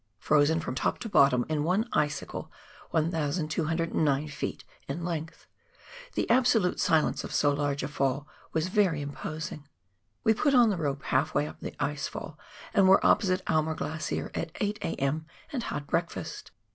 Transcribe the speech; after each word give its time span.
frozen 0.17 0.59
from 0.59 0.73
top 0.73 0.97
to 0.97 1.07
bottom 1.07 1.45
in 1.47 1.63
one 1.63 1.87
icicle, 1.93 2.51
1,209 2.89 4.27
ft. 4.29 4.63
in 4.87 5.05
length— 5.05 5.45
the 6.15 6.27
absolute 6.27 6.79
silence 6.79 7.23
of 7.23 7.31
so 7.31 7.51
large 7.51 7.83
a 7.83 7.87
fall 7.87 8.27
was 8.51 8.67
very 8.67 8.99
imposing. 9.03 9.67
"We 10.23 10.33
put 10.33 10.55
on 10.55 10.71
the 10.71 10.77
rope 10.77 11.03
half 11.03 11.35
way 11.35 11.45
up 11.45 11.59
the 11.59 11.75
ice 11.79 12.07
fall 12.07 12.39
and 12.73 12.87
were 12.89 13.05
opposite 13.05 13.43
Aimer 13.47 13.75
Glacier 13.75 14.31
at 14.33 14.51
8 14.59 14.79
a.m., 14.81 15.27
and 15.53 15.61
had 15.65 15.85
breakfast. 15.85 16.49